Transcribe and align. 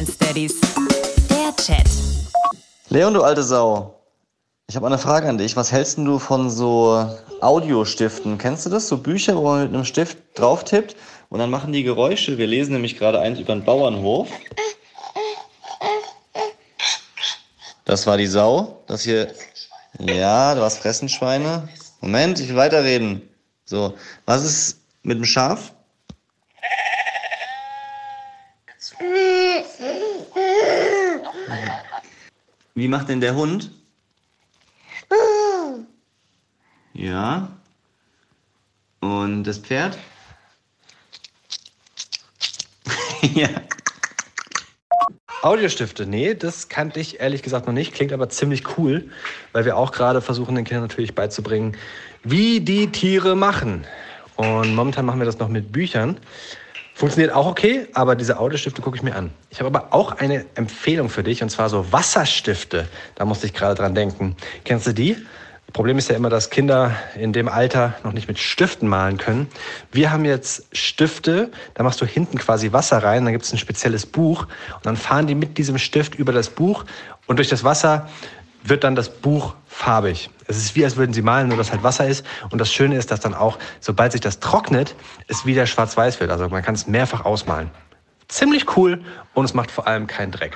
Bromance 0.00 0.18
Daddies. 0.18 0.60
Der 1.28 1.54
Chat. 1.56 1.86
Leon, 2.88 3.12
du 3.12 3.22
alte 3.22 3.42
Sau. 3.42 4.00
Ich 4.66 4.76
habe 4.76 4.86
eine 4.86 4.96
Frage 4.96 5.28
an 5.28 5.36
dich. 5.36 5.56
Was 5.56 5.72
hältst 5.72 5.98
du 5.98 6.18
von 6.18 6.48
so 6.48 7.06
Audiostiften? 7.42 8.38
Kennst 8.38 8.64
du 8.64 8.70
das? 8.70 8.88
So 8.88 8.96
Bücher, 8.96 9.36
wo 9.36 9.42
man 9.42 9.64
mit 9.64 9.74
einem 9.74 9.84
Stift 9.84 10.16
drauf 10.34 10.64
tippt 10.64 10.96
und 11.28 11.38
dann 11.38 11.50
machen 11.50 11.72
die 11.72 11.82
Geräusche. 11.82 12.38
Wir 12.38 12.46
lesen 12.46 12.72
nämlich 12.72 12.98
gerade 12.98 13.20
eins 13.20 13.40
über 13.40 13.54
den 13.54 13.64
Bauernhof. 13.64 14.28
Das 17.84 18.06
war 18.06 18.16
die 18.16 18.26
Sau. 18.26 18.82
Das 18.86 19.02
hier. 19.02 19.34
Ja, 19.98 20.54
du 20.54 20.62
hast 20.62 20.78
Fressenschweine. 20.78 21.68
Moment, 22.00 22.40
ich 22.40 22.48
will 22.48 22.56
weiterreden. 22.56 23.28
So, 23.66 23.94
was 24.24 24.44
ist 24.44 24.78
mit 25.02 25.18
dem 25.18 25.26
Schaf? 25.26 25.72
Wie 32.74 32.88
macht 32.88 33.08
denn 33.08 33.20
der 33.20 33.34
Hund? 33.34 33.70
Ja. 36.92 37.48
Und 39.00 39.44
das 39.44 39.58
Pferd? 39.58 39.98
ja. 43.34 43.48
Audiostifte, 45.42 46.04
nee, 46.04 46.34
das 46.34 46.68
kannte 46.68 47.00
ich 47.00 47.20
ehrlich 47.20 47.42
gesagt 47.42 47.66
noch 47.66 47.72
nicht, 47.72 47.94
klingt 47.94 48.12
aber 48.12 48.28
ziemlich 48.28 48.76
cool, 48.76 49.10
weil 49.52 49.64
wir 49.64 49.78
auch 49.78 49.90
gerade 49.90 50.20
versuchen, 50.20 50.54
den 50.54 50.66
Kindern 50.66 50.82
natürlich 50.84 51.14
beizubringen, 51.14 51.76
wie 52.22 52.60
die 52.60 52.88
Tiere 52.88 53.34
machen. 53.34 53.86
Und 54.36 54.74
momentan 54.74 55.06
machen 55.06 55.18
wir 55.18 55.24
das 55.24 55.38
noch 55.38 55.48
mit 55.48 55.72
Büchern. 55.72 56.18
Funktioniert 57.00 57.32
auch 57.32 57.46
okay, 57.46 57.86
aber 57.94 58.14
diese 58.14 58.38
Audiostifte 58.38 58.82
gucke 58.82 58.94
ich 58.94 59.02
mir 59.02 59.16
an. 59.16 59.30
Ich 59.48 59.58
habe 59.58 59.68
aber 59.74 59.94
auch 59.94 60.18
eine 60.18 60.44
Empfehlung 60.54 61.08
für 61.08 61.22
dich, 61.22 61.42
und 61.42 61.48
zwar 61.48 61.70
so 61.70 61.90
Wasserstifte. 61.90 62.86
Da 63.14 63.24
musste 63.24 63.46
ich 63.46 63.54
gerade 63.54 63.74
dran 63.74 63.94
denken. 63.94 64.36
Kennst 64.66 64.86
du 64.86 64.92
die? 64.92 65.16
Problem 65.72 65.96
ist 65.96 66.10
ja 66.10 66.16
immer, 66.16 66.28
dass 66.28 66.50
Kinder 66.50 66.94
in 67.18 67.32
dem 67.32 67.48
Alter 67.48 67.94
noch 68.04 68.12
nicht 68.12 68.28
mit 68.28 68.38
Stiften 68.38 68.86
malen 68.86 69.16
können. 69.16 69.48
Wir 69.90 70.12
haben 70.12 70.26
jetzt 70.26 70.66
Stifte, 70.72 71.50
da 71.72 71.84
machst 71.84 72.02
du 72.02 72.04
hinten 72.04 72.36
quasi 72.36 72.70
Wasser 72.70 73.02
rein, 73.02 73.24
dann 73.24 73.32
gibt 73.32 73.46
es 73.46 73.52
ein 73.54 73.58
spezielles 73.58 74.04
Buch 74.04 74.42
und 74.74 74.84
dann 74.84 74.98
fahren 74.98 75.26
die 75.26 75.34
mit 75.34 75.56
diesem 75.56 75.78
Stift 75.78 76.16
über 76.16 76.34
das 76.34 76.50
Buch 76.50 76.84
und 77.26 77.38
durch 77.38 77.48
das 77.48 77.64
Wasser 77.64 78.10
wird 78.62 78.84
dann 78.84 78.94
das 78.94 79.08
Buch 79.08 79.54
farbig. 79.80 80.28
Es 80.46 80.58
ist 80.58 80.76
wie, 80.76 80.84
als 80.84 80.96
würden 80.96 81.14
sie 81.14 81.22
malen, 81.22 81.48
nur 81.48 81.56
dass 81.56 81.72
halt 81.72 81.82
Wasser 81.82 82.06
ist. 82.06 82.24
Und 82.50 82.60
das 82.60 82.70
Schöne 82.70 82.96
ist, 82.96 83.10
dass 83.10 83.20
dann 83.20 83.34
auch, 83.34 83.58
sobald 83.80 84.12
sich 84.12 84.20
das 84.20 84.38
trocknet, 84.38 84.94
es 85.26 85.46
wieder 85.46 85.66
schwarz-weiß 85.66 86.20
wird. 86.20 86.30
Also 86.30 86.48
man 86.48 86.62
kann 86.62 86.74
es 86.74 86.86
mehrfach 86.86 87.24
ausmalen. 87.24 87.70
Ziemlich 88.28 88.76
cool 88.76 89.02
und 89.32 89.46
es 89.46 89.54
macht 89.54 89.70
vor 89.70 89.86
allem 89.86 90.06
keinen 90.06 90.32
Dreck. 90.32 90.54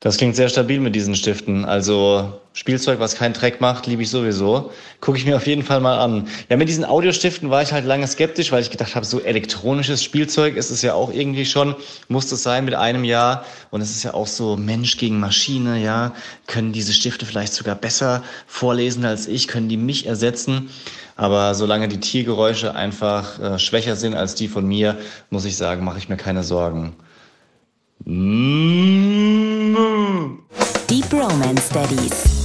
Das 0.00 0.16
klingt 0.16 0.36
sehr 0.36 0.48
stabil 0.48 0.80
mit 0.80 0.94
diesen 0.94 1.14
Stiften. 1.14 1.64
Also 1.64 2.40
Spielzeug, 2.52 3.00
was 3.00 3.16
keinen 3.16 3.32
Dreck 3.32 3.60
macht, 3.60 3.86
liebe 3.86 4.02
ich 4.02 4.10
sowieso. 4.10 4.70
Gucke 5.00 5.18
ich 5.18 5.26
mir 5.26 5.36
auf 5.36 5.46
jeden 5.46 5.62
Fall 5.62 5.80
mal 5.80 5.98
an. 5.98 6.28
Ja, 6.48 6.56
mit 6.56 6.68
diesen 6.68 6.84
Audiostiften 6.84 7.50
war 7.50 7.62
ich 7.62 7.72
halt 7.72 7.84
lange 7.84 8.06
skeptisch, 8.06 8.52
weil 8.52 8.62
ich 8.62 8.70
gedacht 8.70 8.94
habe, 8.94 9.04
so 9.04 9.20
elektronisches 9.20 10.04
Spielzeug 10.04 10.56
ist 10.56 10.70
es 10.70 10.82
ja 10.82 10.94
auch 10.94 11.12
irgendwie 11.12 11.46
schon, 11.46 11.74
muss 12.08 12.30
es 12.32 12.42
sein 12.42 12.64
mit 12.64 12.74
einem 12.74 13.04
Jahr. 13.04 13.44
Und 13.70 13.80
es 13.80 13.90
ist 13.90 14.04
ja 14.04 14.14
auch 14.14 14.26
so 14.26 14.56
Mensch 14.56 14.96
gegen 14.96 15.18
Maschine, 15.18 15.82
ja. 15.82 16.14
Können 16.46 16.72
diese 16.72 16.92
Stifte 16.92 17.26
vielleicht 17.26 17.52
sogar 17.54 17.74
besser 17.74 18.22
vorlesen 18.46 19.04
als 19.04 19.26
ich? 19.26 19.48
Können 19.48 19.68
die 19.68 19.76
mich 19.76 20.06
ersetzen? 20.06 20.70
Aber 21.16 21.54
solange 21.54 21.88
die 21.88 22.00
Tiergeräusche 22.00 22.74
einfach 22.74 23.38
äh, 23.38 23.58
schwächer 23.58 23.96
sind 23.96 24.14
als 24.14 24.34
die 24.34 24.48
von 24.48 24.66
mir, 24.66 24.96
muss 25.30 25.44
ich 25.44 25.56
sagen, 25.56 25.84
mache 25.84 25.98
ich 25.98 26.08
mir 26.08 26.16
keine 26.16 26.42
Sorgen. 26.42 26.94
Deep 29.74 31.12
Romance 31.12 31.64
Studies. 31.64 32.43